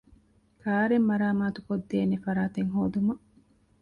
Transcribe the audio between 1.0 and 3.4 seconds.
މަރާމާތުކޮށްދޭނެ ފަރާތެއް ހޯދުމަށް